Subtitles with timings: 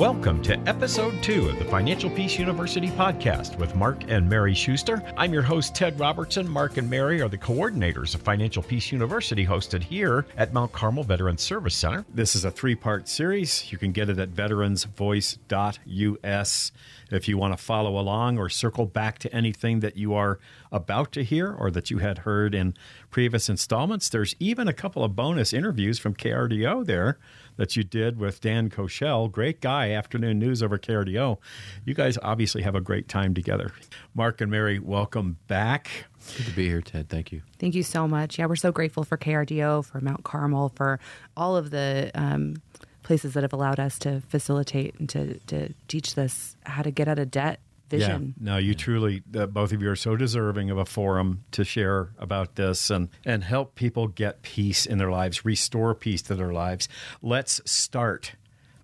[0.00, 5.02] Welcome to episode two of the Financial Peace University podcast with Mark and Mary Schuster.
[5.14, 6.48] I'm your host, Ted Robertson.
[6.48, 11.04] Mark and Mary are the coordinators of Financial Peace University, hosted here at Mount Carmel
[11.04, 12.06] Veterans Service Center.
[12.14, 13.70] This is a three part series.
[13.70, 16.72] You can get it at veteransvoice.us
[17.10, 20.38] if you want to follow along or circle back to anything that you are
[20.72, 22.72] about to hear or that you had heard in
[23.10, 24.08] previous installments.
[24.08, 27.18] There's even a couple of bonus interviews from KRDO there
[27.60, 29.30] that you did with Dan Koshel.
[29.30, 31.36] Great guy, afternoon news over KRDO.
[31.84, 33.74] You guys obviously have a great time together.
[34.14, 36.06] Mark and Mary, welcome back.
[36.38, 37.10] Good to be here, Ted.
[37.10, 37.42] Thank you.
[37.58, 38.38] Thank you so much.
[38.38, 41.00] Yeah, we're so grateful for KRDO, for Mount Carmel, for
[41.36, 42.62] all of the um,
[43.02, 47.08] places that have allowed us to facilitate and to, to teach this how to get
[47.08, 47.60] out of debt
[47.90, 48.34] vision.
[48.38, 48.52] Yeah.
[48.52, 52.10] No, you truly, uh, both of you are so deserving of a forum to share
[52.18, 56.52] about this and, and help people get peace in their lives, restore peace to their
[56.52, 56.88] lives.
[57.20, 58.36] Let's start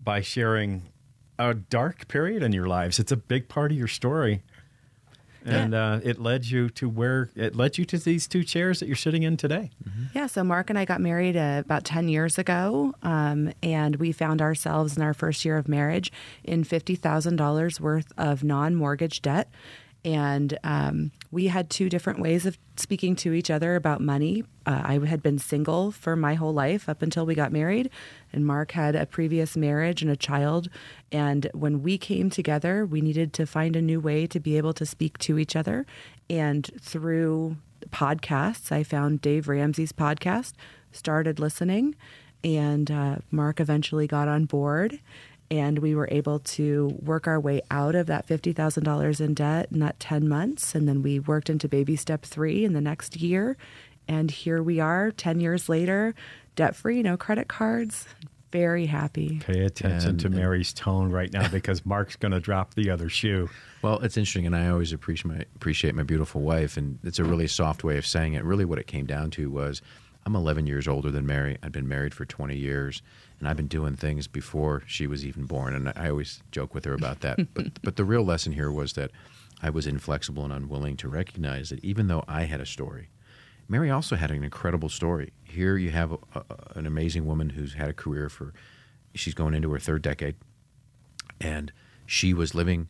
[0.02, 0.82] by sharing
[1.38, 2.98] a dark period in your lives.
[2.98, 4.42] It's a big part of your story
[5.46, 5.92] and yeah.
[5.92, 8.96] uh, it led you to where it led you to these two chairs that you're
[8.96, 9.70] sitting in today.
[9.88, 10.02] Mm-hmm.
[10.14, 10.26] Yeah.
[10.26, 14.42] So Mark and I got married uh, about ten years ago, um, and we found
[14.42, 16.12] ourselves in our first year of marriage
[16.44, 19.48] in fifty thousand dollars worth of non-mortgage debt
[20.06, 24.44] and um, we had two different ways of speaking to each other about money.
[24.64, 27.90] Uh, I had been single for my whole life up until we got married,
[28.32, 30.68] and Mark had a previous marriage and a child.
[31.10, 34.72] And when we came together, we needed to find a new way to be able
[34.74, 35.84] to speak to each other.
[36.30, 37.56] And through
[37.90, 40.52] podcasts, I found Dave Ramsey's podcast,
[40.92, 41.96] started listening,
[42.44, 45.00] and uh, Mark eventually got on board
[45.50, 49.78] and we were able to work our way out of that $50,000 in debt in
[49.80, 50.74] that 10 months.
[50.74, 53.56] And then we worked into baby step three in the next year.
[54.08, 56.14] And here we are 10 years later,
[56.54, 58.06] debt free, no credit cards.
[58.52, 59.40] Very happy.
[59.44, 63.08] Pay attention and, to Mary's tone right now because Mark's going to drop the other
[63.08, 63.50] shoe.
[63.82, 67.24] Well, it's interesting, and I always appreciate my, appreciate my beautiful wife, and it's a
[67.24, 68.44] really soft way of saying it.
[68.44, 69.82] Really, what it came down to was
[70.26, 71.56] I'm 11 years older than Mary.
[71.62, 73.00] I'd been married for 20 years
[73.38, 75.72] and I've been doing things before she was even born.
[75.72, 77.38] And I always joke with her about that.
[77.54, 79.12] but but the real lesson here was that
[79.62, 83.08] I was inflexible and unwilling to recognize that even though I had a story,
[83.68, 85.32] Mary also had an incredible story.
[85.44, 86.44] Here you have a, a,
[86.74, 88.52] an amazing woman who's had a career for,
[89.14, 90.36] she's going into her third decade,
[91.40, 91.72] and
[92.04, 92.88] she was living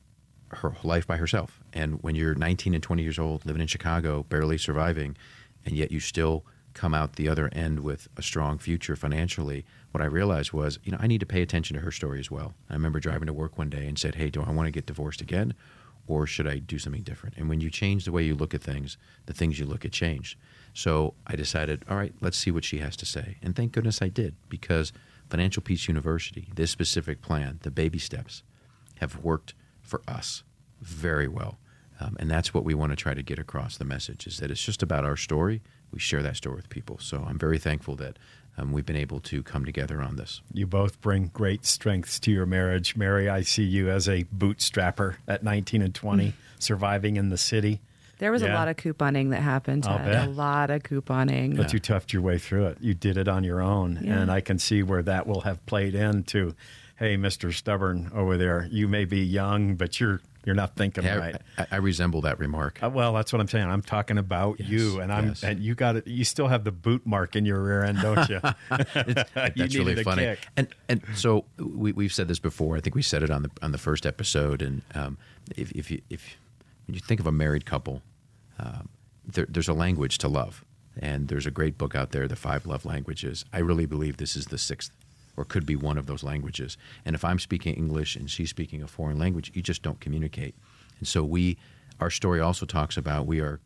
[0.48, 1.60] her life by herself.
[1.72, 5.16] And when you're 19 and 20 years old, living in Chicago, barely surviving,
[5.64, 6.44] and yet you still
[6.76, 10.92] come out the other end with a strong future financially, what I realized was, you
[10.92, 12.54] know, I need to pay attention to her story as well.
[12.68, 14.86] I remember driving to work one day and said, "Hey, do I want to get
[14.86, 15.54] divorced again,
[16.06, 18.62] or should I do something different?" And when you change the way you look at
[18.62, 20.38] things, the things you look at change.
[20.74, 23.38] So I decided, all right, let's see what she has to say.
[23.42, 24.92] And thank goodness I did, because
[25.30, 28.42] Financial Peace University, this specific plan, the baby steps,
[28.96, 30.42] have worked for us
[30.82, 31.58] very well.
[31.98, 34.50] Um, and that's what we want to try to get across the message is that
[34.50, 35.62] it's just about our story.
[35.92, 36.98] We share that story with people.
[36.98, 38.18] So I'm very thankful that
[38.58, 40.40] um, we've been able to come together on this.
[40.52, 42.96] You both bring great strengths to your marriage.
[42.96, 47.80] Mary, I see you as a bootstrapper at 19 and 20, surviving in the city.
[48.18, 48.54] There was yeah.
[48.54, 49.84] a lot of couponing that happened.
[49.84, 51.56] A lot of couponing.
[51.56, 51.72] But yeah.
[51.74, 52.78] you toughed your way through it.
[52.80, 54.00] You did it on your own.
[54.02, 54.20] Yeah.
[54.20, 56.54] And I can see where that will have played into,
[56.96, 57.52] hey, Mr.
[57.52, 61.36] Stubborn over there, you may be young, but you're you're not thinking hey, right.
[61.58, 62.80] I, I, resemble that remark.
[62.80, 63.66] Uh, well, that's what I'm saying.
[63.66, 65.42] I'm talking about yes, you, and I'm yes.
[65.42, 66.06] and you got it.
[66.06, 68.40] You still have the boot mark in your rear end, don't you?
[68.70, 70.36] that's you really funny.
[70.56, 72.76] And and so we we've said this before.
[72.76, 74.62] I think we said it on the on the first episode.
[74.62, 75.18] And um,
[75.56, 76.36] if if you if
[76.86, 78.02] when you think of a married couple,
[78.60, 78.88] um,
[79.26, 80.64] there, there's a language to love,
[80.96, 83.44] and there's a great book out there, The Five Love Languages.
[83.52, 84.92] I really believe this is the sixth
[85.36, 86.76] or could be one of those languages.
[87.04, 90.54] And if I'm speaking English and she's speaking a foreign language, you just don't communicate.
[90.98, 91.58] And so we,
[92.00, 93.60] our story also talks about we are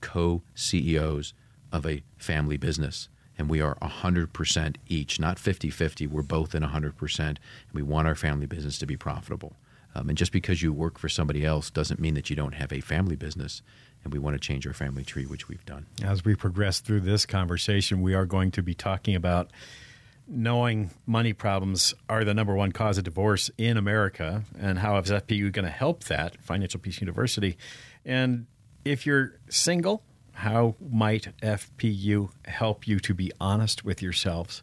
[0.00, 1.34] co CEOs
[1.72, 3.08] of a family business.
[3.38, 6.06] And we are 100% each, not 50 50.
[6.06, 7.18] We're both in 100%.
[7.20, 7.38] And
[7.72, 9.56] we want our family business to be profitable.
[9.94, 12.72] Um, and just because you work for somebody else doesn't mean that you don't have
[12.72, 13.62] a family business.
[14.04, 15.86] And we want to change our family tree, which we've done.
[16.02, 19.50] As we progress through this conversation, we are going to be talking about
[20.28, 25.10] knowing money problems are the number one cause of divorce in America, and how is
[25.10, 27.56] FPU going to help that, Financial Peace University?
[28.04, 28.46] And
[28.84, 30.02] if you're single,
[30.32, 34.62] how might FPU help you to be honest with yourselves?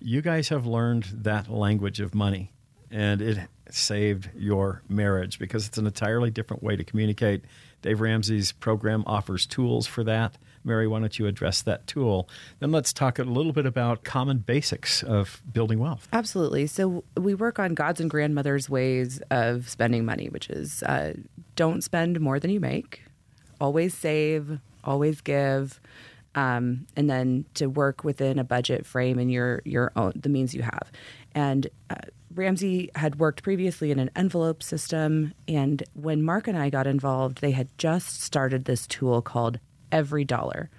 [0.00, 2.52] You guys have learned that language of money,
[2.90, 3.38] and it
[3.70, 7.44] saved your marriage because it's an entirely different way to communicate
[7.82, 10.36] Dave Ramsey's program offers tools for that.
[10.64, 12.28] Mary, why don't you address that tool?
[12.60, 16.08] Then let's talk a little bit about common basics of building wealth.
[16.12, 16.66] Absolutely.
[16.66, 21.14] So we work on God's and grandmother's ways of spending money, which is uh,
[21.56, 23.02] don't spend more than you make,
[23.60, 25.80] always save, always give,
[26.34, 30.54] um, and then to work within a budget frame and your your own the means
[30.54, 30.92] you have.
[31.34, 31.96] And uh,
[32.34, 37.40] Ramsey had worked previously in an envelope system, and when Mark and I got involved,
[37.40, 39.58] they had just started this tool called
[39.92, 40.70] Every Dollar.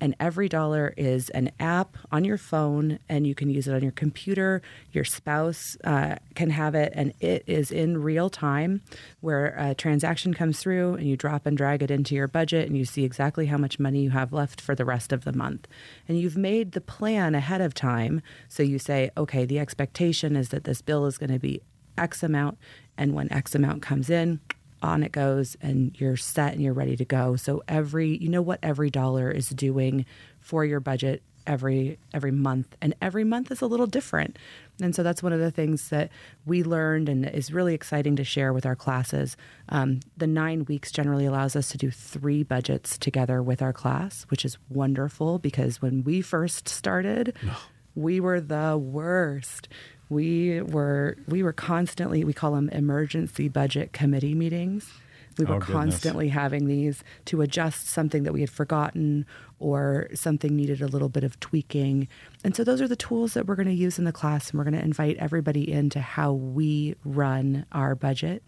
[0.00, 3.80] And Every Dollar is an app on your phone, and you can use it on
[3.80, 4.60] your computer.
[4.92, 8.82] Your spouse uh, can have it, and it is in real time
[9.20, 12.76] where a transaction comes through, and you drop and drag it into your budget, and
[12.76, 15.68] you see exactly how much money you have left for the rest of the month.
[16.08, 18.20] And you've made the plan ahead of time.
[18.48, 21.62] So you say, okay, the expectation is that this bill is going to be
[21.96, 22.58] X amount,
[22.98, 24.40] and when X amount comes in,
[24.84, 27.36] on it goes and you're set and you're ready to go.
[27.36, 30.06] So every you know what every dollar is doing
[30.40, 34.38] for your budget every every month and every month is a little different.
[34.80, 36.10] And so that's one of the things that
[36.46, 39.36] we learned and is really exciting to share with our classes.
[39.68, 44.24] Um, the nine weeks generally allows us to do three budgets together with our class,
[44.28, 47.34] which is wonderful because when we first started,
[47.94, 49.68] we were the worst
[50.08, 54.92] we were we were constantly we call them emergency budget committee meetings.
[55.36, 59.26] We were Oh, constantly having these to adjust something that we had forgotten
[59.58, 62.06] or something needed a little bit of tweaking.
[62.44, 64.58] And so those are the tools that we're going to use in the class and
[64.58, 68.44] we're going to invite everybody into how we run our budget,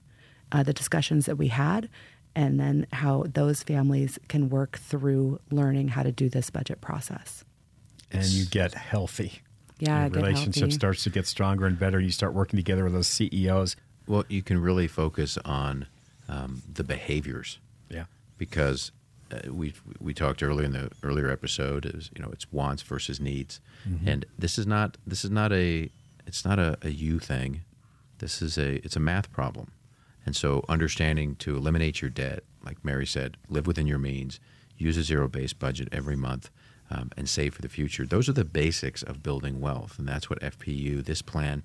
[0.53, 1.89] uh, the discussions that we had,
[2.37, 7.45] and then how those families can work through learning how to do this budget process.
[8.13, 9.41] And you get healthy.
[9.79, 10.75] Yeah, Your relationship healthy.
[10.75, 12.01] starts to get stronger and better.
[12.01, 13.77] You start working together with those CEOs.
[14.07, 15.87] Well, you can really focus on
[16.29, 17.59] um, the behaviors
[17.91, 18.05] Yeah.
[18.39, 18.93] because
[19.33, 23.19] uh, we we talked earlier in the earlier episode is you know it's wants versus
[23.21, 23.61] needs,
[24.07, 25.91] and this is not this is not a
[26.29, 27.63] it's not a, a you thing.
[28.19, 29.73] This is a it's a math problem,
[30.25, 34.39] and so understanding to eliminate your debt, like Mary said, live within your means,
[34.79, 36.49] use a zero based budget every month,
[36.91, 38.07] um, and save for the future.
[38.07, 41.63] Those are the basics of building wealth, and that's what FPU this plan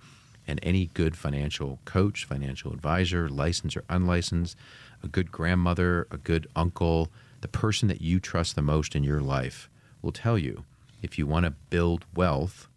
[0.47, 4.57] and any good financial coach, financial advisor, licensed or unlicensed,
[5.03, 7.09] a good grandmother, a good uncle,
[7.41, 9.69] the person that you trust the most in your life
[10.01, 10.63] will tell you
[11.01, 12.67] if you want to build wealth,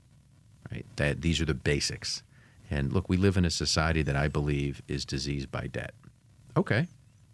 [0.73, 2.23] right, that these are the basics.
[2.71, 5.93] And look, we live in a society that I believe is diseased by debt.
[6.57, 6.87] Okay,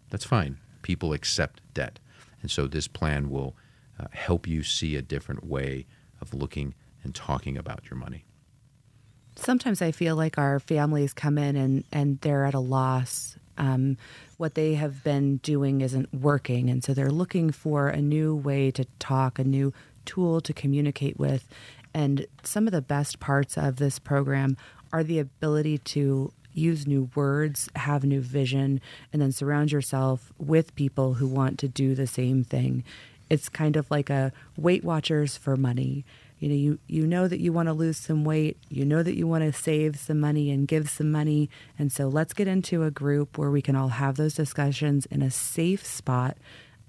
[0.09, 0.57] that's fine.
[0.81, 1.99] People accept debt.
[2.41, 3.55] And so this plan will
[4.01, 5.85] uh, help you see a different way
[6.21, 8.25] of looking and talking about your money.
[9.35, 13.37] Sometimes I feel like our families come in and, and they're at a loss.
[13.57, 13.97] Um,
[14.37, 16.69] what they have been doing isn't working.
[16.69, 19.73] And so they're looking for a new way to talk, a new
[20.05, 21.47] tool to communicate with.
[21.93, 24.57] And some of the best parts of this program
[24.93, 28.81] are the ability to use new words, have new vision,
[29.13, 32.83] and then surround yourself with people who want to do the same thing.
[33.31, 36.03] It's kind of like a Weight Watchers for money.
[36.39, 39.15] You know you you know that you want to lose some weight you know that
[39.15, 42.81] you want to save some money and give some money and so let's get into
[42.81, 46.39] a group where we can all have those discussions in a safe spot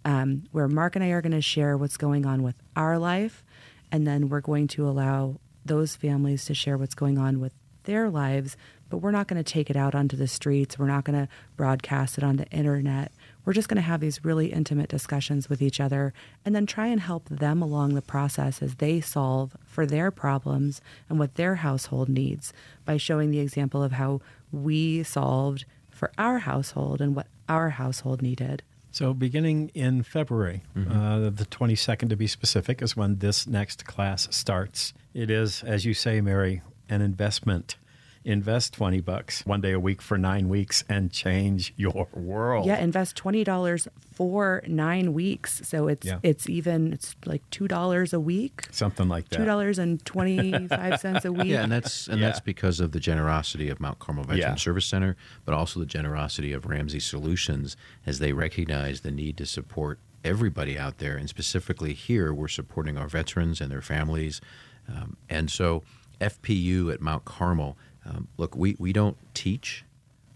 [0.07, 3.45] um, where mark and i are going to share what's going on with our life
[3.91, 7.53] and then we're going to allow those families to share what's going on with
[7.85, 8.57] their lives
[8.89, 11.29] but we're not going to take it out onto the streets we're not going to
[11.59, 13.13] broadcast it on the internet
[13.45, 16.13] we're just going to have these really intimate discussions with each other
[16.45, 20.81] and then try and help them along the process as they solve for their problems
[21.09, 22.53] and what their household needs
[22.85, 24.21] by showing the example of how
[24.51, 28.63] we solved for our household and what our household needed.
[28.91, 34.29] So, beginning in February, uh, the 22nd to be specific, is when this next class
[34.31, 34.93] starts.
[35.15, 37.77] It is, as you say, Mary, an investment.
[38.25, 42.67] Invest 20 bucks one day a week for nine weeks and change your world.
[42.67, 45.61] Yeah, invest twenty dollars for nine weeks.
[45.65, 46.19] So it's Yeah.
[46.23, 48.69] it's even it's like two dollars a week.
[48.71, 49.39] Something like that.
[49.39, 51.49] Two dollars and twenty five cents a week.
[51.49, 52.29] Yeah, and that's and Yeah.
[52.29, 54.55] that's because of the generosity of Mount Carmel Veteran Yeah.
[54.55, 57.77] Service Center, but also the generosity of Ramsey Solutions
[58.07, 62.97] as they recognize the need to support everybody out there, and specifically here, we're supporting
[62.97, 64.41] our veterans and their families,
[64.89, 65.83] um, and so
[66.21, 67.77] FPU at Mount Carmel.
[68.05, 69.85] Um, look, we we don't teach,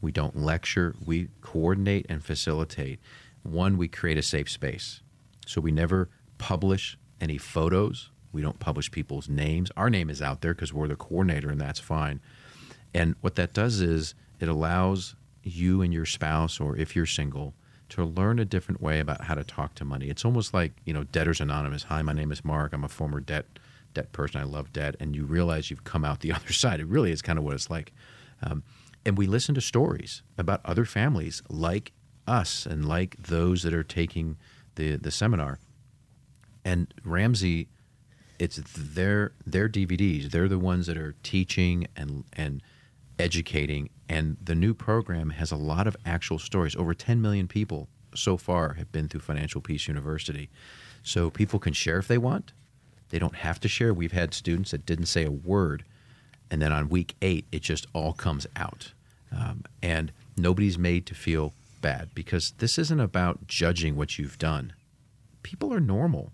[0.00, 3.00] we don't lecture, we coordinate and facilitate.
[3.42, 5.02] One, we create a safe space,
[5.46, 6.08] so we never
[6.38, 8.10] publish any photos.
[8.32, 9.70] We don't publish people's names.
[9.76, 12.20] Our name is out there because we're the coordinator, and that's fine.
[12.92, 17.54] And what that does is it allows you and your spouse, or if you're single,
[17.90, 20.08] to learn a different way about how to talk to money.
[20.08, 21.84] It's almost like, you know, Debtors Anonymous.
[21.84, 22.72] Hi, my name is Mark.
[22.72, 23.46] I'm a former debt
[23.96, 24.40] debt person.
[24.40, 24.94] I love debt.
[25.00, 26.80] And you realize you've come out the other side.
[26.80, 27.92] It really is kind of what it's like.
[28.42, 28.62] Um,
[29.04, 31.92] and we listen to stories about other families like
[32.26, 34.36] us and like those that are taking
[34.74, 35.58] the, the seminar.
[36.64, 37.68] And Ramsey,
[38.38, 40.30] it's their their DVDs.
[40.30, 42.60] They're the ones that are teaching and and
[43.18, 43.88] educating.
[44.08, 46.76] And the new program has a lot of actual stories.
[46.76, 50.50] Over 10 million people so far have been through Financial Peace University.
[51.02, 52.52] So people can share if they want.
[53.10, 53.94] They don't have to share.
[53.94, 55.84] We've had students that didn't say a word,
[56.50, 58.92] and then on week eight, it just all comes out.
[59.32, 64.72] Um, and nobody's made to feel bad because this isn't about judging what you've done.
[65.42, 66.32] People are normal.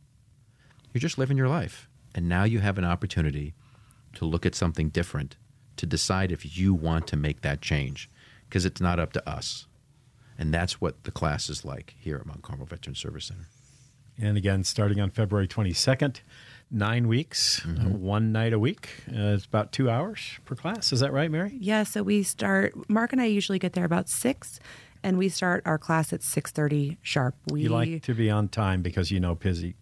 [0.93, 1.89] You're just living your life.
[2.15, 3.55] And now you have an opportunity
[4.15, 5.37] to look at something different,
[5.77, 8.11] to decide if you want to make that change,
[8.49, 9.67] because it's not up to us.
[10.39, 13.49] And that's what the class is like here at Mount Carmel Veteran Service Center.
[14.21, 16.21] And again, starting on February 22nd,
[16.73, 18.01] nine weeks, mm-hmm.
[18.01, 18.89] one night a week.
[19.09, 20.93] Uh, it's about two hours per class.
[20.93, 21.57] Is that right, Mary?
[21.61, 21.83] Yeah.
[21.85, 22.75] So we start.
[22.89, 24.59] Mark and I usually get there about six,
[25.03, 27.37] and we start our class at six thirty sharp.
[27.51, 29.75] We you like to be on time because you know busy.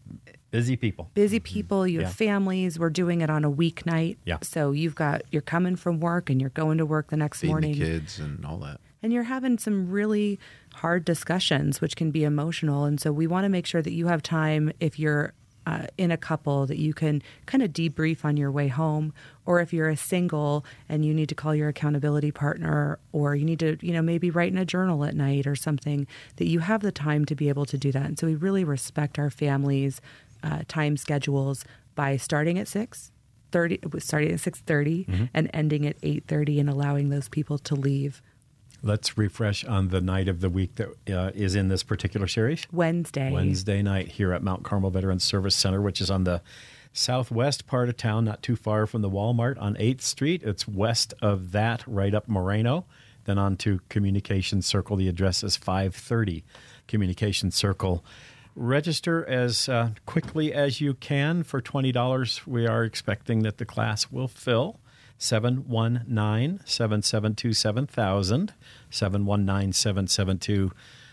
[0.51, 1.13] Busy people.
[1.15, 1.87] Busy people.
[1.87, 2.15] You have yeah.
[2.15, 2.77] families.
[2.77, 4.17] We're doing it on a weeknight.
[4.25, 4.39] Yeah.
[4.43, 7.53] So you've got you're coming from work and you're going to work the next Feeding
[7.53, 7.73] morning.
[7.79, 8.81] The kids and all that.
[9.01, 10.41] And you're having some really
[10.75, 12.85] hard discussions, which can be emotional.
[12.85, 15.33] And so we want to make sure that you have time if you're
[15.71, 19.13] uh, in a couple that you can kind of debrief on your way home
[19.47, 23.45] or if you're a single and you need to call your accountability partner or you
[23.45, 26.59] need to you know maybe write in a journal at night or something that you
[26.59, 29.31] have the time to be able to do that and so we really respect our
[29.31, 30.01] families
[30.43, 33.13] uh, time schedules by starting at 6
[33.53, 35.25] 30 starting at 6.30 mm-hmm.
[35.33, 38.23] and ending at 8.30 and allowing those people to leave
[38.83, 42.67] Let's refresh on the night of the week that uh, is in this particular series.
[42.73, 43.31] Wednesday.
[43.31, 46.41] Wednesday night here at Mount Carmel Veterans Service Center, which is on the
[46.93, 50.43] southwest part of town, not too far from the Walmart on 8th Street.
[50.43, 52.87] It's west of that, right up Moreno.
[53.25, 54.97] Then on to Communication Circle.
[54.97, 56.43] The address is 530
[56.89, 58.03] Communication Circle.
[58.57, 62.47] Register as uh, quickly as you can for $20.
[62.47, 64.80] We are expecting that the class will fill.
[65.21, 68.55] 719 772 7000.
[68.89, 70.73] 719 772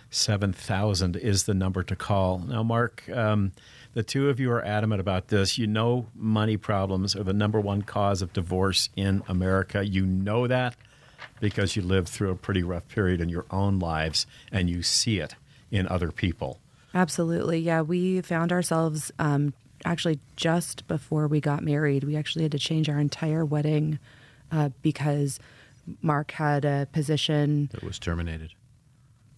[0.09, 2.39] 7000 is the number to call.
[2.39, 3.51] Now, Mark, um,
[3.93, 5.57] the two of you are adamant about this.
[5.57, 9.85] You know, money problems are the number one cause of divorce in America.
[9.85, 10.77] You know that
[11.41, 15.19] because you lived through a pretty rough period in your own lives and you see
[15.19, 15.35] it
[15.69, 16.59] in other people.
[16.93, 17.59] Absolutely.
[17.59, 19.53] Yeah, we found ourselves um,
[19.87, 22.03] actually just before we got married.
[22.03, 23.99] We actually had to change our entire wedding
[24.51, 25.39] uh, because
[26.01, 28.53] Mark had a position that was terminated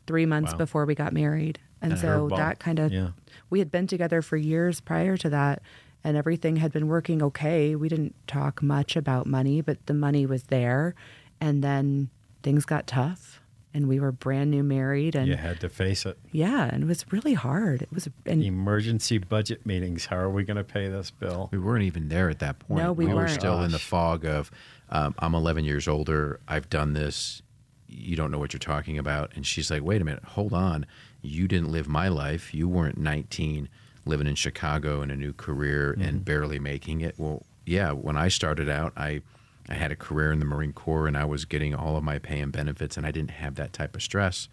[0.07, 0.57] three months wow.
[0.57, 1.59] before we got married.
[1.81, 3.09] And, and so that kind of, yeah.
[3.49, 5.61] we had been together for years prior to that,
[6.03, 7.75] and everything had been working okay.
[7.75, 10.95] We didn't talk much about money, but the money was there.
[11.39, 12.09] And then
[12.41, 13.38] things got tough
[13.73, 16.17] and we were brand new married and you had to face it.
[16.31, 17.81] Yeah and it was really hard.
[17.81, 20.07] It was an emergency budget meetings.
[20.07, 21.49] How are we going to pay this bill?
[21.51, 22.83] We weren't even there at that point.
[22.83, 23.65] No, we, we were still Gosh.
[23.65, 24.51] in the fog of
[24.91, 26.39] um, i'm 11 years older.
[26.47, 27.41] I've done this.
[27.87, 29.31] You don't know what you're talking about.
[29.35, 30.23] And she's like wait a minute.
[30.23, 30.85] Hold on.
[31.21, 32.53] You didn't live my life.
[32.53, 33.69] You weren't 19
[34.05, 36.07] living in chicago in a new career mm-hmm.
[36.07, 37.15] and barely making it.
[37.17, 39.21] Well yeah when i started out i
[39.69, 42.17] I had a career in the Marine Corps and I was getting all of my
[42.17, 44.49] pay and benefits and I didn't have that type of stress.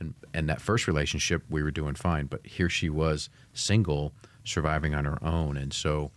[0.00, 4.94] And and that first relationship we were doing fine, but here she was single, surviving
[4.94, 5.56] on her own.
[5.56, 6.10] And so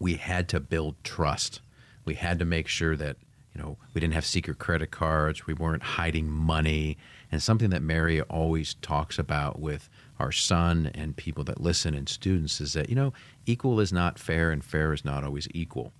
[0.00, 1.60] we had to build trust.
[2.04, 3.18] We had to make sure that,
[3.54, 6.96] you know, we didn't have secret credit cards, we weren't hiding money.
[7.30, 9.88] And something that Mary always talks about with
[10.18, 13.12] our son and people that listen and students is that, you know,
[13.46, 15.92] equal is not fair and fair is not always equal.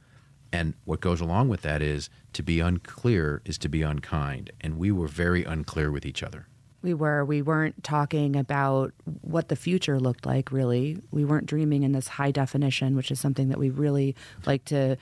[0.52, 4.50] And what goes along with that is to be unclear is to be unkind.
[4.60, 6.46] And we were very unclear with each other.
[6.82, 7.24] We were.
[7.24, 10.98] We weren't talking about what the future looked like, really.
[11.10, 14.16] We weren't dreaming in this high definition, which is something that we really
[14.46, 14.96] like to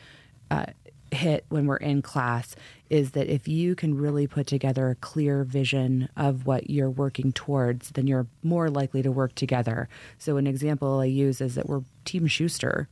[0.51, 0.67] uh,
[1.13, 2.57] hit when we're in class.
[2.91, 7.33] Is that if you can really put together a clear vision of what you're working
[7.33, 9.89] towards, then you're more likely to work together.
[10.19, 12.89] So, an example I use is that we're Team Schuster.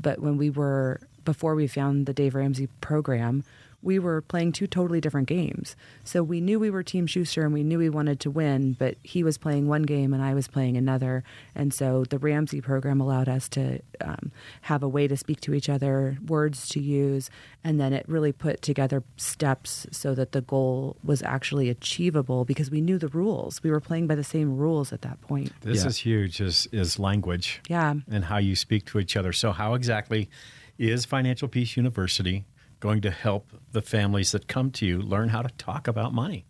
[0.00, 3.44] But when we were before we found the Dave Ramsey program,
[3.82, 5.76] we were playing two totally different games.
[6.04, 8.96] So we knew we were Team Schuster and we knew we wanted to win, but
[9.02, 11.22] he was playing one game and I was playing another.
[11.54, 15.52] And so the Ramsey program allowed us to um, have a way to speak to
[15.52, 17.28] each other, words to use,
[17.62, 22.70] and then it really put together steps so that the goal was actually achievable because
[22.70, 23.62] we knew the rules.
[23.62, 25.52] We were playing by the same rules at that point.
[25.60, 25.88] This Yeah.
[25.88, 26.40] is huge.
[26.40, 27.60] Is is language?
[27.68, 27.92] Yeah.
[28.10, 29.34] and how you speak to each other.
[29.34, 30.30] So, how exactly
[30.78, 32.44] is Financial Peace University
[32.80, 36.44] going to help the families that come to you learn how to talk about money?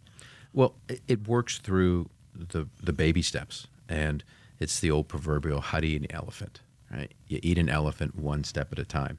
[0.52, 0.74] Well,
[1.08, 4.22] it, works through the the baby steps, and
[4.58, 7.12] it's the old proverbial "how to eat an elephant." Right?
[7.26, 9.18] You eat an elephant one step at a time.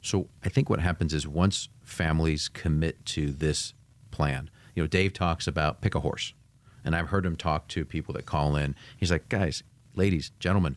[0.00, 3.74] So I think what happens is once families commit to this
[4.12, 6.34] plan, you know, Dave talks about pick a horse,
[6.84, 8.76] and I've heard him talk to people that call in.
[8.96, 9.64] He's like, guys,
[9.96, 10.76] ladies, gentlemen,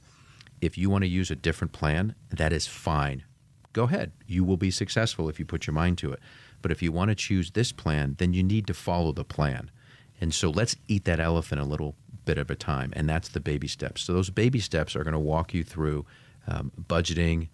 [0.61, 3.23] if you want to use a different plan, that is fine.
[3.73, 4.11] Go ahead.
[4.27, 6.19] You will be successful if you put your mind to it.
[6.61, 9.71] But if you want to choose this plan, then you need to follow the plan.
[10.19, 11.95] And so let's eat that elephant a little
[12.25, 12.91] bit at a time.
[12.95, 14.01] And that's the baby steps.
[14.01, 16.05] So those baby steps are going to walk you through
[16.47, 17.49] um, budgeting,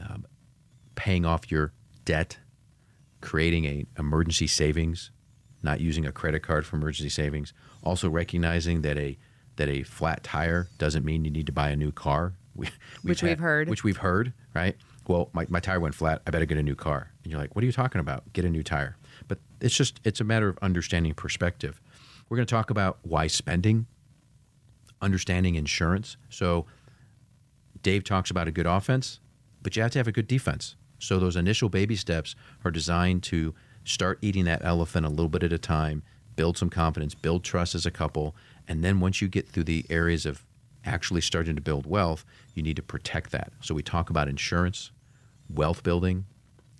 [0.00, 0.26] um,
[0.94, 1.72] paying off your
[2.04, 2.38] debt,
[3.20, 5.10] creating a emergency savings,
[5.62, 7.52] not using a credit card for emergency savings.
[7.82, 9.16] Also recognizing that a
[9.56, 12.34] that a flat tire doesn't mean you need to buy a new car.
[12.54, 12.68] We,
[13.02, 13.68] Which we've heard.
[13.68, 14.76] Which we've heard, right?
[15.08, 16.22] Well, my, my tire went flat.
[16.26, 17.12] I better get a new car.
[17.22, 18.32] And you're like, what are you talking about?
[18.32, 18.96] Get a new tire.
[19.28, 21.80] But it's just, it's a matter of understanding perspective.
[22.28, 23.86] We're going to talk about why spending,
[25.00, 26.16] understanding insurance.
[26.28, 26.66] So
[27.82, 29.20] Dave talks about a good offense,
[29.62, 30.76] but you have to have a good defense.
[30.98, 32.34] So those initial baby steps
[32.64, 36.02] are designed to start eating that elephant a little bit at a time,
[36.34, 38.34] build some confidence, build trust as a couple,
[38.66, 40.44] and then once you get through the areas of
[40.84, 43.52] actually starting to build wealth, you need to protect that.
[43.60, 44.90] So we talk about insurance,
[45.48, 46.26] wealth building.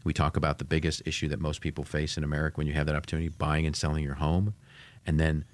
[0.04, 2.86] We talk about the biggest issue that most people face in America when you have
[2.86, 4.54] that opportunity, buying and selling your home.
[5.04, 5.44] And then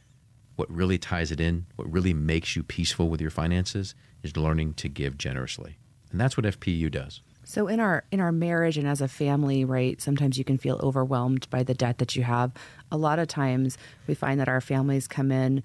[0.56, 4.74] what really ties it in, what really makes you peaceful with your finances is learning
[4.74, 5.78] to give generously.
[6.10, 7.22] And that's what FPU does.
[7.44, 10.00] So in our in our marriage and as a family, right?
[10.00, 12.52] Sometimes you can feel overwhelmed by the debt that you have.
[12.90, 13.76] A lot of times
[14.06, 15.62] we find that our families come in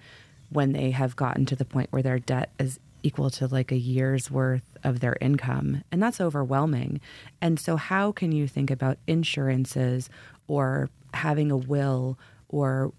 [0.49, 3.77] when they have gotten to the point where their debt is equal to like a
[3.77, 6.99] year's worth of their income, and that's overwhelming.
[7.41, 10.09] And so how can you think about insurances
[10.47, 12.17] or having a will
[12.49, 12.91] or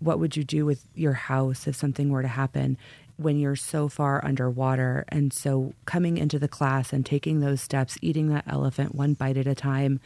[0.00, 2.76] what would you do with your house if something were to happen
[3.16, 5.04] when you're so far underwater?
[5.08, 9.36] And so coming into the class and taking those steps, eating that elephant one bite
[9.36, 10.00] at a time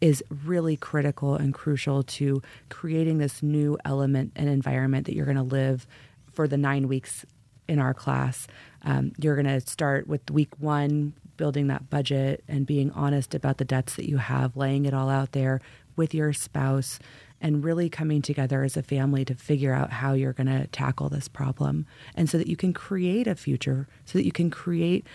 [0.00, 5.36] is really critical and crucial to creating this new element and environment that you're going
[5.36, 5.86] to live
[6.32, 7.24] for the nine weeks
[7.68, 8.46] in our class.
[8.84, 13.58] Um, you're going to start with week one, building that budget and being honest about
[13.58, 15.60] the debts that you have, laying it all out there
[15.96, 16.98] with your spouse,
[17.40, 21.08] and really coming together as a family to figure out how you're going to tackle
[21.08, 21.86] this problem.
[22.14, 25.06] And so that you can create a future, so that you can create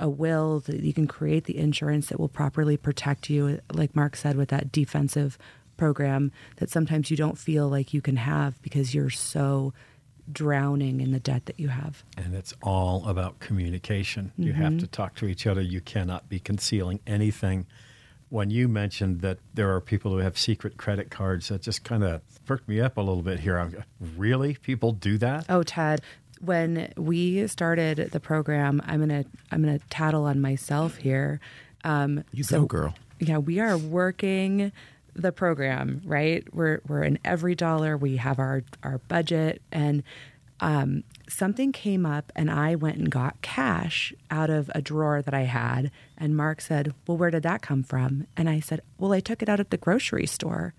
[0.00, 4.16] a will, that you can create the insurance that will properly protect you, like Mark
[4.16, 5.38] said, with that defensive
[5.76, 9.72] program that sometimes you don't feel like you can have because you're so
[10.32, 12.04] drowning in the debt that you have.
[12.16, 14.32] And it's all about communication.
[14.36, 15.60] You have to talk to each other.
[15.60, 17.66] You cannot be concealing anything.
[18.30, 22.04] When you mentioned that there are people who have secret credit cards, that just kind
[22.04, 23.58] of perked me up a little bit here.
[23.58, 23.82] I'm,
[24.16, 24.54] really?
[24.54, 25.46] People do that?
[25.48, 26.02] Oh, Ted,
[26.40, 31.40] when we started the program, I'm gonna I'm gonna tattle on myself here.
[31.84, 32.94] Um, You so- go, girl.
[33.18, 34.70] Yeah, we are working
[35.14, 36.42] the program, right?
[36.54, 37.96] We're we're in every dollar.
[37.96, 40.02] We have our our budget, and
[40.60, 45.34] um, something came up, and I went and got cash out of a drawer that
[45.34, 45.90] I had.
[46.16, 49.42] And Mark said, "Well, where did that come from?" And I said, "Well, I took
[49.42, 50.74] it out at the grocery store."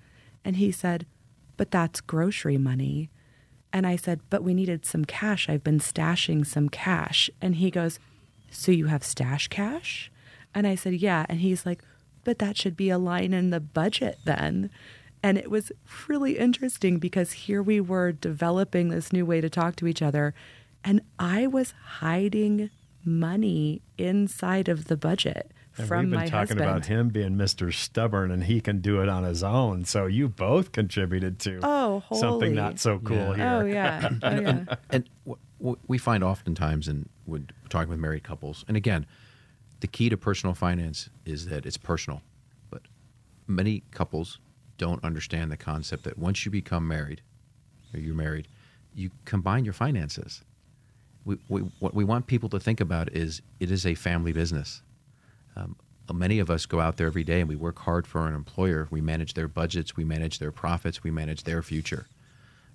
[0.45, 1.05] And he said,
[1.57, 3.09] "But that's grocery money."
[3.71, 5.47] And I said, But we needed some cash.
[5.49, 7.29] I've been stashing some cash.
[7.41, 7.99] And he goes,
[8.51, 10.11] So you have stash cash?
[10.55, 11.25] And I said, Yeah.
[11.29, 11.83] And he's like,
[12.29, 14.69] But that should be a line in the budget then.
[15.23, 15.71] And it was
[16.07, 20.35] really interesting because here we were developing this new way to talk to each other.
[20.83, 22.69] And I was hiding
[23.03, 26.61] money inside of the budget And from we've been my talking husband.
[26.61, 27.73] about him being Mr.
[27.73, 29.85] Stubborn and he can do it on his own.
[29.85, 32.21] So you both contributed to Oh, holy.
[32.21, 33.47] something not so cool here.
[33.47, 34.09] Oh, yeah.
[34.21, 34.65] Oh, yeah.
[34.91, 39.07] And what, what we find oftentimes in when talking with married couples, and again,
[39.79, 42.21] the key to personal finance is that it's personal.
[42.69, 42.81] But
[43.47, 44.39] many couples
[44.77, 47.21] don't understand the concept that once you become married,
[47.93, 48.47] or you're married,
[48.93, 50.41] you combine your finances.
[51.25, 54.81] We, we, what we want people to think about is it is a family business.
[55.55, 55.75] Um,
[56.13, 58.87] many of us go out there every day and we work hard for an employer.
[58.89, 62.07] We manage their budgets, we manage their profits, we manage their future.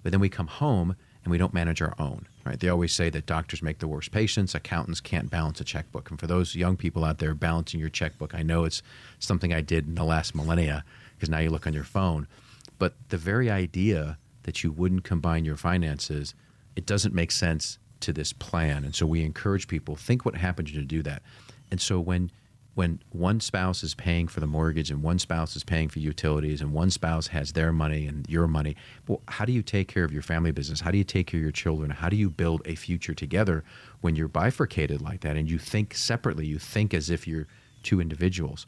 [0.03, 2.61] But then we come home and we don't manage our own, right?
[2.61, 6.11] They always say that doctors make the worst patients, accountants can't balance a checkbook.
[6.11, 8.83] And for those young people out there balancing your checkbook, I know it's
[9.19, 10.85] something I did in the last millennia
[11.17, 12.27] because now you look on your phone.
[12.79, 16.35] But the very idea that you wouldn't combine your finances,
[16.77, 18.85] it doesn't make sense to this plan.
[18.85, 21.23] And so we encourage people think what happens to do that.
[21.71, 22.31] And so when
[22.75, 26.61] when one spouse is paying for the mortgage and one spouse is paying for utilities
[26.61, 30.05] and one spouse has their money and your money, well, how do you take care
[30.05, 30.81] of your family business?
[30.81, 31.91] How do you take care of your children?
[31.91, 33.65] How do you build a future together
[34.01, 36.47] when you're bifurcated like that and you think separately?
[36.47, 37.47] You think as if you're
[37.83, 38.67] two individuals.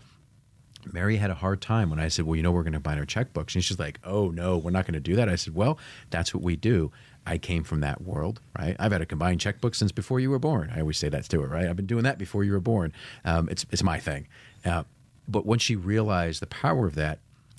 [0.92, 2.96] Mary had a hard time when I said, Well, you know, we're going to buy
[2.96, 3.54] our checkbooks.
[3.54, 5.28] And she's like, Oh, no, we're not going to do that.
[5.28, 5.78] I said, Well,
[6.10, 6.92] that's what we do.
[7.26, 8.76] I came from that world, right?
[8.78, 10.72] I've had a combined checkbook since before you were born.
[10.74, 11.66] I always say that to her, right?
[11.66, 12.92] I've been doing that before you were born.
[13.24, 14.28] Um, it's, it's my thing.
[14.64, 14.84] Uh,
[15.26, 17.18] but when she realized the power of that,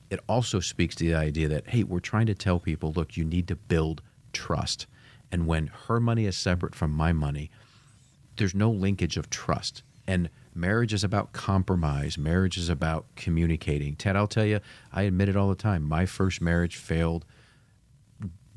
[0.10, 3.26] it also speaks to the idea that, hey, we're trying to tell people, look, you
[3.26, 4.02] need to build
[4.32, 4.88] trust.
[5.32, 7.52] And when her money is separate from my money,
[8.38, 9.84] there's no linkage of trust.
[10.08, 12.18] And marriage is about compromise.
[12.18, 13.98] Marriage is about communicating.
[13.98, 14.62] Ted, I'll tell you,
[14.94, 15.84] I admit it all the time.
[15.84, 17.26] My first marriage failed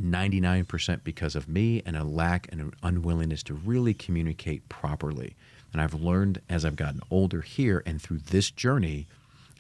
[0.00, 5.36] 99% because of me and a lack and an unwillingness to really communicate properly.
[5.72, 9.06] And I've learned as I've gotten older here and through this journey,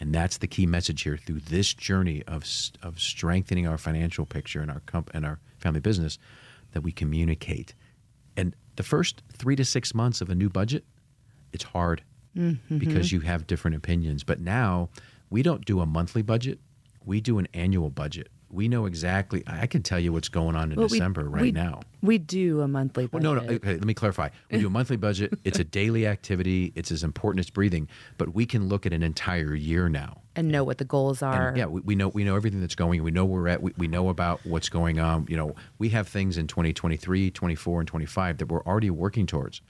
[0.00, 2.44] and that's the key message here through this journey of,
[2.82, 6.18] of strengthening our financial picture and our comp- and our family business,
[6.72, 7.74] that we communicate.
[8.36, 10.84] And the first three to six months of a new budget,
[11.52, 12.02] it's hard
[12.36, 12.78] mm-hmm.
[12.78, 14.24] because you have different opinions.
[14.24, 14.88] But now
[15.28, 16.58] we don't do a monthly budget,
[17.04, 19.42] we do an annual budget we know exactly.
[19.46, 21.80] I can tell you what's going on in well, December we, right we, now.
[22.02, 23.24] We do a monthly budget.
[23.24, 23.54] Well, no, no.
[23.54, 24.30] Okay, let me clarify.
[24.50, 25.32] We do a monthly budget.
[25.44, 26.72] It's a daily activity.
[26.74, 27.88] It's as important as breathing.
[28.18, 31.48] But we can look at an entire year now and know what the goals are.
[31.48, 33.02] And yeah, we, we, know we know everything that's going.
[33.02, 33.62] We know where we're at.
[33.62, 35.26] We, we know about what's going on.
[35.28, 39.60] You know, we have things in 2023, 24, and 25 that we're already working towards.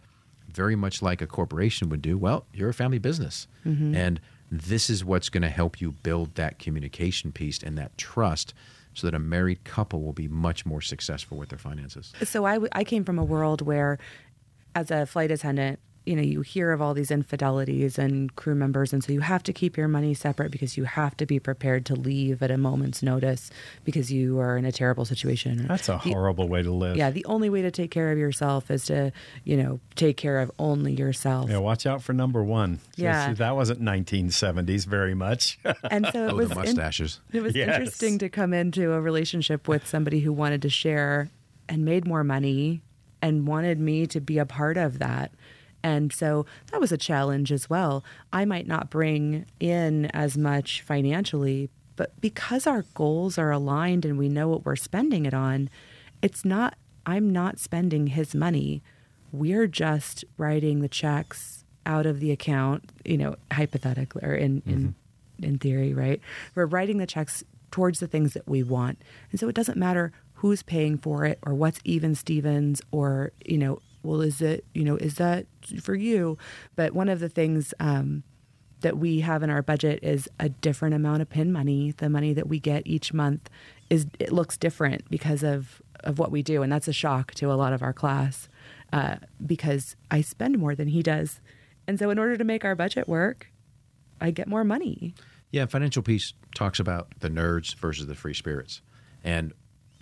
[0.48, 2.18] Very much like a corporation would do.
[2.18, 3.94] Well, you're a family business, mm-hmm.
[3.94, 8.52] and this is what's going to help you build that communication piece and that trust
[8.94, 12.12] so that a married couple will be much more successful with their finances.
[12.24, 13.98] So I, w- I came from a world where,
[14.74, 18.92] as a flight attendant, you know, you hear of all these infidelities and crew members,
[18.92, 21.84] and so you have to keep your money separate because you have to be prepared
[21.86, 23.50] to leave at a moment's notice
[23.84, 25.66] because you are in a terrible situation.
[25.66, 26.96] That's a the, horrible way to live.
[26.96, 29.12] Yeah, the only way to take care of yourself is to,
[29.44, 31.50] you know, take care of only yourself.
[31.50, 32.80] Yeah, watch out for number one.
[32.96, 35.58] Yeah, See, that wasn't 1970s very much.
[35.90, 37.20] and so it oh, was the mustaches.
[37.32, 37.68] In, it was yes.
[37.68, 41.28] interesting to come into a relationship with somebody who wanted to share
[41.68, 42.82] and made more money
[43.22, 45.30] and wanted me to be a part of that
[45.82, 48.04] and so that was a challenge as well.
[48.32, 54.18] I might not bring in as much financially, but because our goals are aligned and
[54.18, 55.70] we know what we're spending it on,
[56.22, 58.82] it's not, I'm not spending his money.
[59.32, 64.70] We're just writing the checks out of the account, you know, hypothetically or in, mm-hmm.
[64.70, 64.94] in,
[65.42, 66.20] in theory, right?
[66.54, 69.00] We're writing the checks towards the things that we want.
[69.30, 73.58] And so it doesn't matter who's paying for it or what's even Stevens or, you
[73.58, 75.46] know, well, is it, you know, is that
[75.80, 76.38] for you?
[76.76, 78.22] But one of the things um,
[78.80, 81.92] that we have in our budget is a different amount of pin money.
[81.92, 83.50] The money that we get each month
[83.90, 86.62] is, it looks different because of, of what we do.
[86.62, 88.48] And that's a shock to a lot of our class
[88.92, 91.40] uh, because I spend more than he does.
[91.86, 93.50] And so in order to make our budget work,
[94.20, 95.14] I get more money.
[95.50, 98.82] Yeah, Financial Peace talks about the nerds versus the free spirits.
[99.24, 99.52] And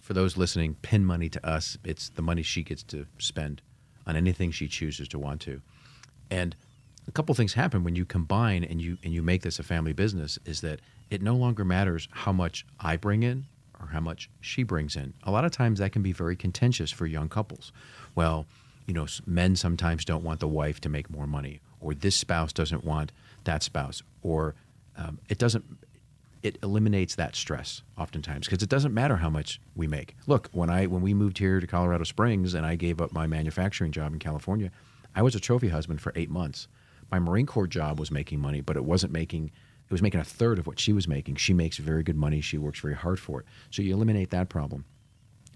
[0.00, 3.62] for those listening, pin money to us, it's the money she gets to spend
[4.08, 5.60] on anything she chooses to want to.
[6.30, 6.56] And
[7.06, 9.92] a couple things happen when you combine and you and you make this a family
[9.92, 13.46] business is that it no longer matters how much I bring in
[13.80, 15.14] or how much she brings in.
[15.22, 17.72] A lot of times that can be very contentious for young couples.
[18.14, 18.46] Well,
[18.86, 22.52] you know, men sometimes don't want the wife to make more money, or this spouse
[22.52, 23.12] doesn't want
[23.44, 24.54] that spouse, or
[24.96, 25.64] um, it doesn't
[26.42, 30.16] it eliminates that stress oftentimes because it doesn't matter how much we make.
[30.26, 33.26] Look, when I when we moved here to Colorado Springs and I gave up my
[33.26, 34.70] manufacturing job in California,
[35.14, 36.68] I was a trophy husband for 8 months.
[37.10, 40.24] My Marine Corps job was making money, but it wasn't making it was making a
[40.24, 41.36] third of what she was making.
[41.36, 42.42] She makes very good money.
[42.42, 43.46] She works very hard for it.
[43.70, 44.84] So you eliminate that problem.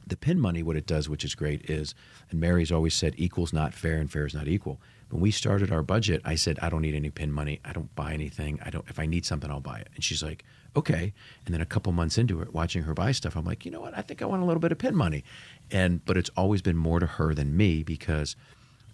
[0.07, 1.95] The pin money, what it does, which is great, is,
[2.31, 4.81] and Mary's always said, equal's not fair and fair is not equal.
[5.11, 7.61] When we started our budget, I said, I don't need any pin money.
[7.65, 8.59] I don't buy anything.
[8.65, 8.85] I don't.
[8.88, 9.88] If I need something, I'll buy it.
[9.95, 10.43] And she's like,
[10.75, 11.12] okay.
[11.45, 13.81] And then a couple months into it, watching her buy stuff, I'm like, you know
[13.81, 13.97] what?
[13.97, 15.23] I think I want a little bit of pin money.
[15.71, 18.37] And but it's always been more to her than me because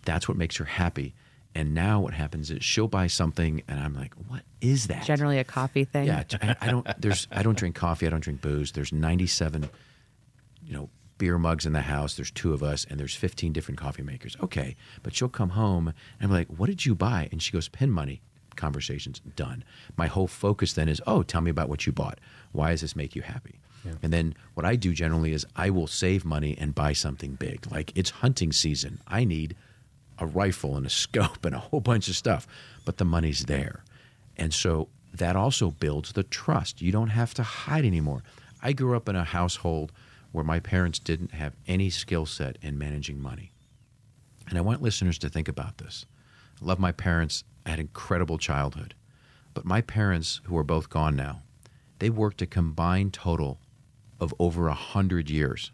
[0.05, 1.15] that's what makes her happy.
[1.55, 5.39] And now what happens is she'll buy something, and I'm like, "What is that?" Generally
[5.39, 6.07] a coffee thing.
[6.07, 6.87] Yeah, I, I don't.
[7.01, 7.27] There's.
[7.33, 8.07] I don't drink coffee.
[8.07, 8.73] I don't drink booze.
[8.73, 9.69] There's 97,
[10.65, 12.15] you know, beer mugs in the house.
[12.15, 14.37] There's two of us, and there's 15 different coffee makers.
[14.43, 17.69] Okay, but she'll come home, and I'm like, "What did you buy?" And she goes,
[17.69, 18.23] "Pin money."
[18.57, 19.63] Conversations done.
[19.97, 22.19] My whole focus then is, "Oh, tell me about what you bought.
[22.53, 23.61] Why does this make you happy?"
[24.03, 27.71] And then what I do generally is I will save money and buy something big.
[27.71, 29.01] Like it's hunting season.
[29.07, 29.57] I need
[30.19, 32.47] a rifle and a scope and a whole bunch of stuff,
[32.85, 33.85] but the money's there.
[34.37, 36.83] And so that also builds the trust.
[36.83, 38.23] You don't have to hide anymore.
[38.63, 39.93] I grew up in a household
[40.33, 43.53] where my parents didn't have any skill set in managing money.
[44.49, 46.07] And I want listeners to think about this.
[46.61, 47.45] I love my parents.
[47.67, 48.95] I had an incredible childhood.
[49.55, 51.43] But my parents, who are both gone now,
[51.99, 53.59] they worked a combined total
[54.21, 55.73] of over a 100 years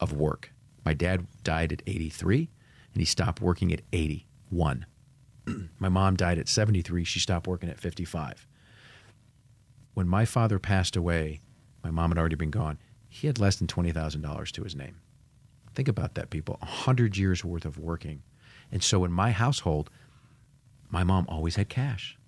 [0.00, 0.52] of work.
[0.84, 2.50] My dad died at 83
[2.92, 4.86] and he stopped working at 81.
[5.78, 7.04] my mom died at 73.
[7.04, 8.46] She stopped working at 55.
[9.94, 11.40] When my father passed away,
[11.82, 12.78] my mom had already been gone.
[13.08, 14.96] He had less than $20,000 to his name.
[15.74, 16.56] Think about that, people.
[16.60, 18.22] 100 years worth of working.
[18.70, 19.90] And so in my household,
[20.90, 22.18] my mom always had cash.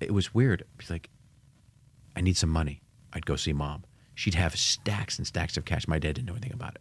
[0.00, 0.64] It was weird.
[0.78, 1.10] She's like,
[2.16, 2.80] I need some money.
[3.12, 3.84] I'd go see mom.
[4.14, 5.86] She'd have stacks and stacks of cash.
[5.88, 6.80] My dad didn't know anything about it.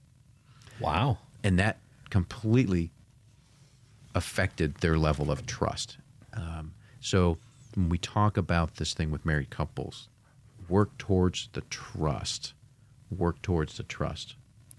[0.79, 1.19] Wow.
[1.43, 1.79] And that
[2.09, 2.91] completely
[4.15, 5.97] affected their level of trust.
[6.33, 7.37] Um, so
[7.75, 10.09] when we talk about this thing with married couples,
[10.67, 12.53] work towards the trust.
[13.09, 14.35] Work towards the trust.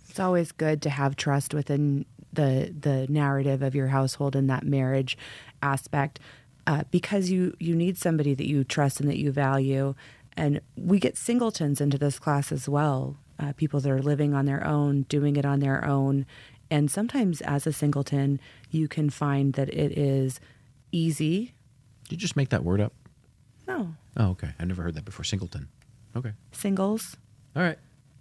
[0.08, 4.64] It's always good to have trust within the the narrative of your household and that
[4.64, 5.16] marriage
[5.62, 6.20] aspect,
[6.66, 9.94] uh, because you you need somebody that you trust and that you value.
[10.36, 13.16] And we get singletons into this class as well.
[13.38, 16.26] Uh, people that are living on their own, doing it on their own,
[16.70, 18.38] and sometimes as a singleton,
[18.70, 20.38] you can find that it is
[20.92, 21.52] easy.
[22.08, 22.92] Did you just make that word up?
[23.66, 24.50] No, Oh, okay.
[24.58, 25.24] I've never heard that before.
[25.24, 25.68] Singleton.
[26.16, 26.32] Okay.
[26.52, 27.16] singles.
[27.56, 27.78] All right.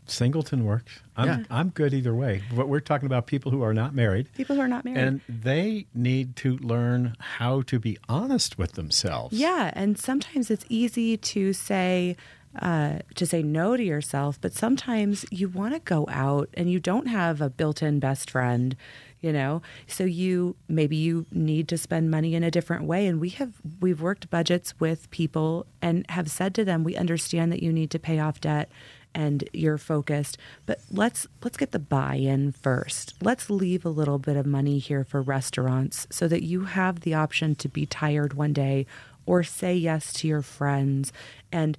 [0.09, 0.99] Singleton works.
[1.15, 1.43] I'm Yeah.
[1.49, 2.41] I'm good either way.
[2.55, 4.31] But we're talking about people who are not married.
[4.33, 4.99] People who are not married.
[4.99, 9.37] And they need to learn how to be honest with themselves.
[9.37, 12.15] Yeah, and sometimes it's easy to say
[12.59, 16.79] uh, to say no to yourself, but sometimes you want to go out and you
[16.79, 18.75] don't have a built-in best friend,
[19.21, 19.61] you know.
[19.85, 23.53] So you maybe you need to spend money in a different way, and we have
[23.79, 27.91] we've worked budgets with people and have said to them, we understand that you need
[27.91, 28.71] to pay off debt
[29.13, 33.13] and you're focused but let's let's get the buy-in first.
[33.21, 37.13] Let's leave a little bit of money here for restaurants so that you have the
[37.13, 38.85] option to be tired one day
[39.25, 41.13] or say yes to your friends.
[41.51, 41.77] And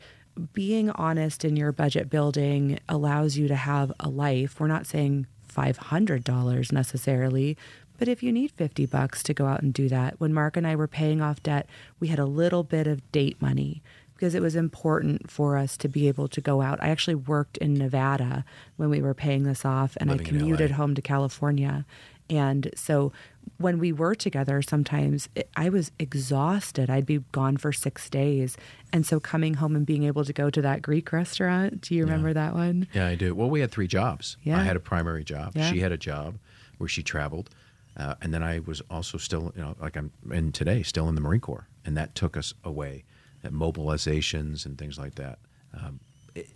[0.53, 4.61] being honest in your budget building allows you to have a life.
[4.61, 7.57] We're not saying $500 necessarily
[7.99, 10.67] but if you need 50 bucks to go out and do that when mark and
[10.67, 13.83] i were paying off debt we had a little bit of date money
[14.21, 16.79] because it was important for us to be able to go out.
[16.83, 18.45] I actually worked in Nevada
[18.77, 21.87] when we were paying this off, and Living I commuted home to California.
[22.29, 23.13] And so
[23.57, 26.91] when we were together, sometimes it, I was exhausted.
[26.91, 28.59] I'd be gone for six days.
[28.93, 32.05] And so coming home and being able to go to that Greek restaurant, do you
[32.05, 32.89] remember that one?
[32.93, 33.35] Yeah, I do.
[33.35, 34.37] Well, we had three jobs.
[34.43, 34.59] Yeah.
[34.59, 35.53] I had a primary job.
[35.55, 35.73] Yeah.
[35.73, 36.37] She had a job
[36.77, 37.49] where she traveled.
[37.97, 41.15] Uh, and then I was also still, you know, like I'm in today, still in
[41.15, 41.69] the Marine Corps.
[41.87, 43.05] And that took us away
[43.45, 45.39] at mobilizations and things like that.
[45.75, 46.01] Um,
[46.35, 46.49] it,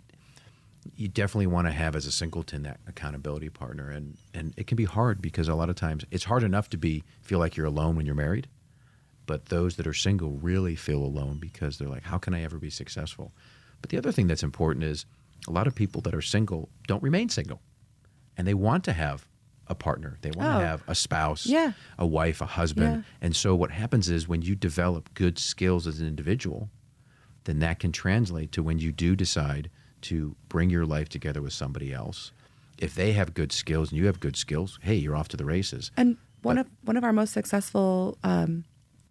[0.95, 3.89] you definitely want to have as a singleton that accountability partner.
[3.89, 6.77] And, and it can be hard because a lot of times it's hard enough to
[6.77, 8.47] be feel like you're alone when you're married.
[9.25, 12.59] But those that are single really feel alone because they're like, how can I ever
[12.59, 13.31] be successful?
[13.81, 15.05] But the other thing that's important is
[15.47, 17.61] a lot of people that are single don't remain single
[18.37, 19.27] and they want to have
[19.67, 20.19] a partner.
[20.21, 20.59] They want Oh.
[20.59, 21.71] to have a spouse, Yeah.
[21.97, 22.97] a wife, a husband.
[22.97, 23.01] Yeah.
[23.21, 26.69] And so what happens is when you develop good skills as an individual,
[27.45, 29.69] then that can translate to when you do decide
[30.01, 32.31] to bring your life together with somebody else.
[32.77, 35.45] If they have good skills and you have good skills, hey, you're off to the
[35.45, 35.91] races.
[35.95, 38.65] And one But- of one of our most successful um,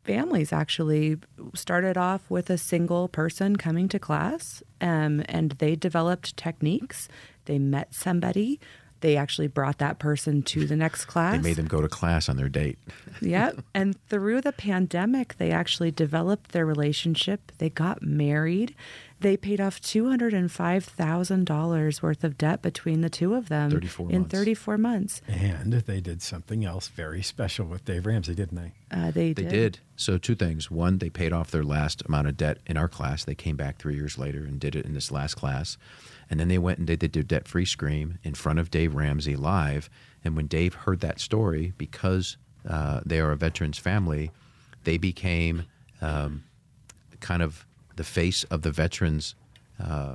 [0.05, 1.17] families actually
[1.55, 7.09] started off with a single person coming to class, um, and they developed techniques.
[7.47, 8.61] They met somebody.
[9.05, 11.37] They actually brought that person to the next class.
[11.37, 12.79] They made them go to class on their date.
[13.21, 13.59] Yep.
[13.75, 17.53] And through the pandemic, they actually developed their relationship.
[17.59, 18.75] They got married.
[19.21, 24.35] They paid off $205,000 worth of debt between the two of them 34 in months.
[24.35, 25.21] 34 months.
[25.29, 28.73] And they did something else very special with Dave Ramsey, didn't they?
[28.91, 29.51] Uh, they, They did.
[29.51, 29.81] did.
[29.97, 30.71] So two things.
[30.71, 33.23] One, they paid off their last amount of debt in our class.
[33.23, 35.77] They came back three years later and did it in this last class.
[36.31, 39.37] And then they went and did their debt free scream in front of Dave Ramsey
[39.37, 39.91] live.
[40.25, 42.37] And when Dave heard that story, because
[42.69, 44.31] uh, they are a veterans family,
[44.85, 45.65] they became
[46.01, 46.45] um,
[47.21, 49.35] kind of the face of the veterans
[49.83, 50.15] uh,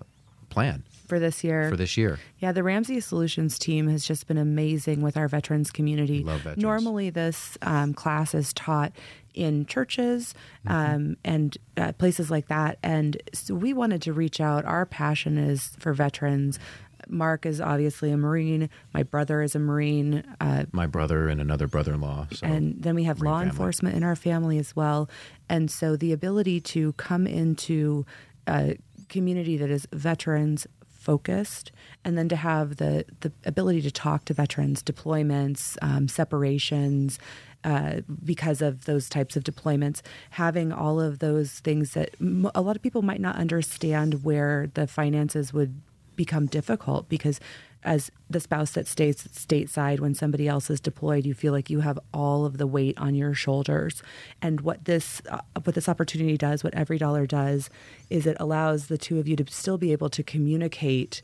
[0.49, 1.69] plan for this year.
[1.69, 2.19] for this year.
[2.37, 6.23] Yeah, the Ramsey Solutions team has just been amazing with our veterans community.
[6.23, 6.61] Love veterans.
[6.63, 8.93] Normally, this um, class is taught
[9.33, 10.33] in churches
[10.67, 10.95] Mm-hmm.
[10.95, 12.77] um, and uh, places like that.
[12.83, 14.65] And so we wanted to reach out.
[14.65, 16.59] Our passion is for veterans.
[17.07, 18.69] Mark is obviously a Marine.
[18.93, 20.23] My brother is a Marine.
[20.41, 22.27] Uh, My brother and another brother-in-law.
[22.33, 23.49] So and then we have Marine law family.
[23.51, 25.09] enforcement in our family as well.
[25.47, 28.05] And so the ability to come into
[28.47, 30.67] a community that is veterans
[31.09, 31.71] focused,
[32.05, 37.17] and then to have the the ability to talk to veterans, deployments, um, separations.
[37.65, 42.61] Uh, because of those types of deployments, having all of those things that m- a
[42.61, 45.73] lot of people might not understand where the finances would
[46.15, 47.37] become difficult because
[47.83, 51.79] as the spouse that stays stateside when somebody else is deployed you feel like you
[51.79, 54.03] have all of the weight on your shoulders
[54.41, 57.69] and what this uh, what this opportunity does what EveryDollar does
[58.09, 61.21] is it allows the two of you to still be able to communicate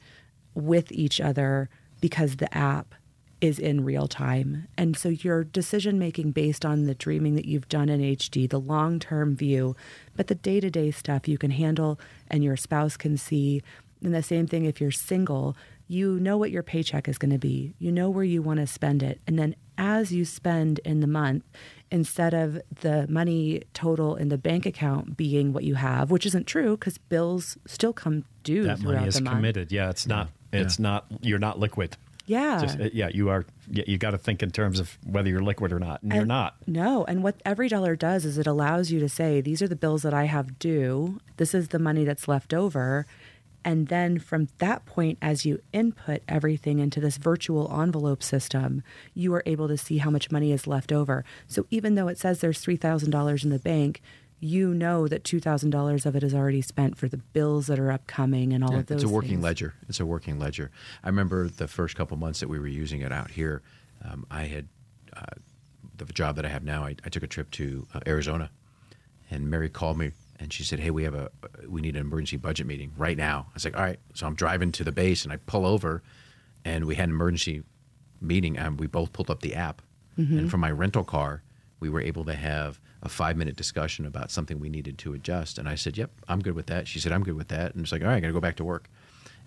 [0.53, 2.95] with each other because the app
[3.41, 4.67] is in real time.
[4.77, 8.59] And so your decision making based on the dreaming that you've done in HD, the
[8.59, 9.75] long term view,
[10.15, 13.61] but the day to day stuff you can handle and your spouse can see.
[14.01, 15.55] And the same thing if you're single,
[15.87, 18.67] you know what your paycheck is going to be, you know where you want to
[18.67, 19.19] spend it.
[19.27, 21.43] And then as you spend in the month,
[21.91, 26.47] instead of the money total in the bank account being what you have, which isn't
[26.47, 29.35] true because bills still come due that throughout money is the month.
[29.37, 29.71] committed.
[29.71, 30.29] Yeah, it's not.
[30.51, 31.05] It's not.
[31.21, 31.97] You're not liquid.
[32.27, 32.59] Yeah.
[32.61, 33.45] Just, uh, yeah, you are.
[33.69, 36.25] Yeah, you got to think in terms of whether you're liquid or not, and, you're
[36.25, 36.55] not.
[36.65, 40.01] No, and what EveryDollar does is it allows you to say, these are the bills
[40.03, 41.19] that I have due.
[41.37, 43.05] This is the money that's left over.
[43.65, 48.83] And then from that point, as you input everything into this virtual envelope system,
[49.15, 51.25] you are able to see how much money is left over.
[51.47, 54.01] So even though it says there's $3,000 in the bank,
[54.39, 58.53] you know that $2,000 of it is already spent for the bills that are upcoming
[58.53, 59.43] and all Yeah, of those it's a working things.
[59.43, 59.73] ledger.
[59.89, 60.69] It's a working ledger.
[61.03, 63.63] I remember the first couple months that we were using it out here.
[64.03, 64.67] Um, I had
[65.17, 65.23] uh,
[65.97, 66.83] the job that I have now.
[66.83, 68.51] I, I took a trip to uh, Arizona,
[69.31, 71.29] and Mary called me and she said, "Hey, we have a
[71.67, 74.35] we need an emergency budget meeting right now." I was like, "All right." So I'm
[74.35, 76.03] driving to the base and I pull over,
[76.63, 77.63] and we had an emergency
[78.21, 78.57] meeting.
[78.57, 79.81] And we both pulled up the app,
[80.17, 80.37] mm-hmm.
[80.37, 81.43] and from my rental car,
[81.79, 85.57] we were able to have a five minute discussion about something we needed to adjust.
[85.57, 87.83] And I said, "Yep, I'm good with that." She said, "I'm good with that." And
[87.83, 88.89] it's like, "All right, I got to go back to work."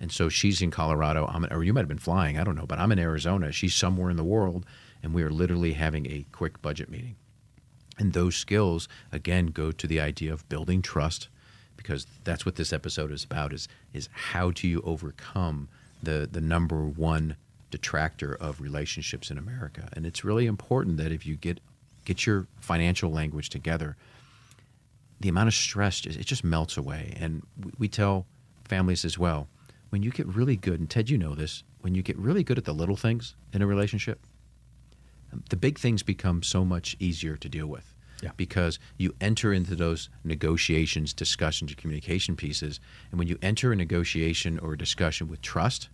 [0.01, 1.27] And so she's in Colorado.
[1.27, 2.39] I'm, or you might have been flying.
[2.39, 3.51] I don't know, but I'm in Arizona.
[3.51, 4.65] She's somewhere in the world,
[5.03, 7.17] and we are literally having a quick budget meeting.
[7.99, 11.29] And those skills again go to the idea of building trust,
[11.77, 13.53] because that's what this episode is about.
[13.53, 15.69] Is is how do you overcome
[16.03, 17.37] the the number one
[17.71, 19.89] detractor of relationships in America?
[19.93, 21.61] And it's really important that if you get
[22.05, 23.97] get your financial language together,
[25.21, 27.15] the amount of stress just, it just melts away.
[27.21, 28.27] And we, we tell
[28.65, 29.49] families as well
[29.91, 32.59] when you get really good, and Ted, you know this, when you get really good
[32.59, 34.21] at the little things in a relationship,
[35.51, 37.95] the big things become so much easier to deal with.
[38.23, 38.31] Yeah.
[38.37, 42.81] Because you enter into those negotiations, discussions, or communication pieces.
[43.11, 45.89] And when you enter a negotiation or a discussion with trust,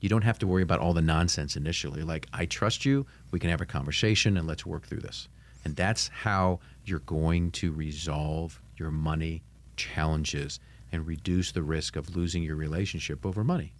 [0.00, 2.02] you don't have to worry about all the nonsense initially.
[2.02, 5.28] Like, I trust you, we can have a conversation, and let's work through this.
[5.64, 9.42] And that's how you're going to resolve your money
[9.76, 10.60] challenges
[10.90, 13.74] and reduce the risk of losing your relationship over money.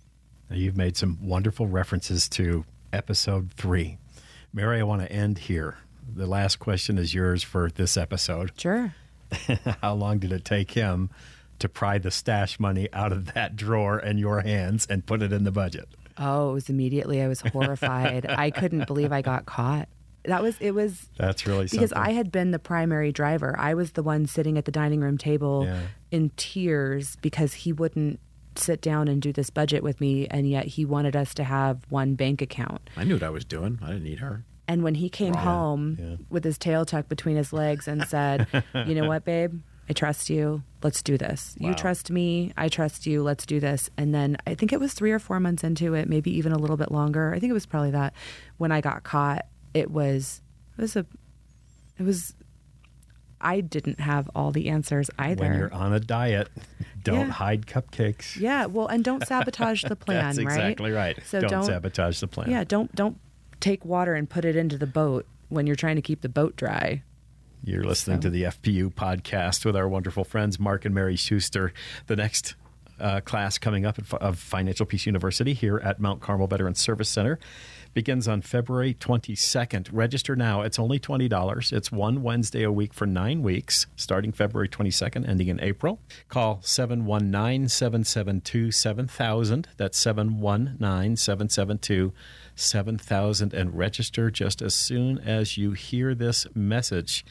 [0.50, 3.96] Now, you've made some wonderful references to episode three.
[4.52, 5.76] Mary, I want to end here.
[6.14, 8.52] The last question is yours for this episode.
[8.58, 8.94] Sure.
[9.82, 11.10] How long did it take him
[11.58, 15.32] to pry the stash money out of that drawer in your hands and put it
[15.32, 15.88] in the budget?
[16.16, 17.20] Oh, it was immediately.
[17.22, 18.26] I was horrified.
[18.28, 19.88] I couldn't believe I got caught.
[20.24, 21.98] That was, it was, That's really because something.
[21.98, 23.54] I had been the primary driver.
[23.58, 25.80] I was the one sitting at the dining room table Yeah.
[26.10, 28.18] in tears because he wouldn't
[28.58, 31.80] sit down and do this budget with me, and yet he wanted us to have
[31.88, 32.90] one bank account.
[32.96, 33.78] I knew what I was doing.
[33.82, 34.44] I didn't need her.
[34.66, 36.16] And when he came home Yeah.
[36.28, 38.46] with his tail tucked between his legs and said,
[38.86, 39.60] "You know what, babe?
[39.88, 40.62] I trust you.
[40.82, 41.56] Let's do this.
[41.58, 42.52] You trust me.
[42.58, 43.22] I trust you.
[43.22, 46.06] Let's do this." And then I think it was 3 or 4 months into it,
[46.08, 47.32] maybe even a little bit longer.
[47.32, 48.12] I think it was probably that
[48.58, 50.42] when I got caught, it was
[50.76, 51.06] it was a
[51.98, 52.34] it was
[53.40, 55.42] I didn't have all the answers either.
[55.44, 56.48] when you're on a diet,
[57.04, 57.32] don't Yeah.
[57.32, 58.38] hide cupcakes.
[58.38, 60.44] yeah, well, and don't sabotage the plan, That's right?
[60.44, 61.18] exactly right.
[61.26, 62.50] So don't, don't sabotage the plan.
[62.50, 63.18] Yeah, don't don't
[63.60, 66.56] take water and put it into the boat when you're trying to keep the boat
[66.56, 67.02] dry.
[67.64, 71.72] You're listening So- to the FPU podcast with our wonderful friends Mark and Mary Schuster.
[72.06, 72.54] The next
[73.00, 77.08] uh, class coming up at, of Financial Peace University here at Mount Carmel Veterans Service
[77.08, 77.38] Center.
[77.94, 79.88] Begins on February 22nd.
[79.92, 80.62] Register now.
[80.62, 81.72] It's only $20.
[81.72, 86.00] It's one Wednesday a week for nine weeks, starting February 22nd, ending in April.
[86.28, 89.68] Call 719 772 7000.
[89.76, 92.12] That's 719 772
[92.54, 97.24] 7000 and register just as soon as you hear this message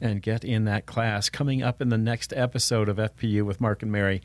[0.00, 1.30] and get in that class.
[1.30, 4.20] Coming up in the next episode of FPU with Mark and Mary,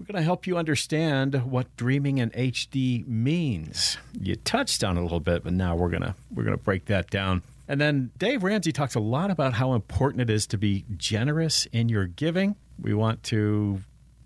[0.00, 3.98] we're going to help you understand what dreaming in HD means.
[4.18, 6.62] You touched on it a little bit, but now we're going to we're going to
[6.62, 7.42] break that down.
[7.68, 11.66] And then Dave Ramsey talks a lot about how important it is to be generous
[11.66, 12.56] in your giving.
[12.80, 13.82] We want to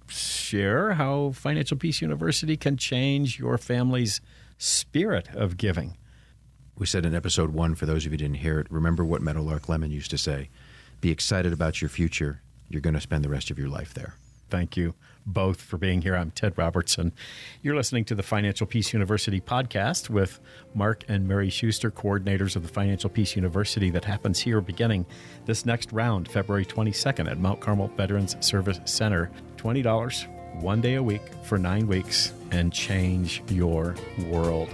[0.07, 4.21] share how Financial Peace University can change your family's
[4.57, 5.97] spirit of giving.
[6.79, 9.23] We said in episode one, for those of you who didn't hear it, remember what
[9.23, 10.51] Meadowlark Lemon used to say
[11.01, 12.41] be excited about your future.
[12.69, 14.15] You're going to spend the rest of your life there.
[14.49, 14.95] Thank you
[15.27, 16.17] both for being here.
[16.17, 17.13] I'm Ted Robertson.
[17.63, 20.41] You're listening to the Financial Peace University podcast with
[20.75, 25.07] Mark and Mary Schuster, coordinators of the Financial Peace University, that happens here beginning
[25.47, 29.31] this next round, February 22nd, at Mount Carmel Veterans Service Center.
[29.57, 33.95] $20, one day a week for nine weeks, and change your
[34.27, 34.69] world.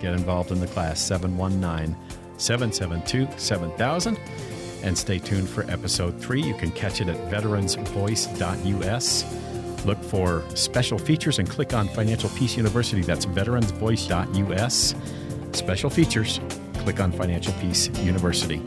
[0.00, 1.96] Get involved in the class 719
[2.38, 4.18] 772 7000
[4.82, 6.42] and stay tuned for episode three.
[6.42, 9.24] You can catch it at veteransvoice.us.
[9.84, 13.02] Look for special features and click on Financial Peace University.
[13.02, 14.94] That's veteransvoice.us.
[15.52, 16.40] Special features,
[16.78, 18.60] click on Financial Peace University.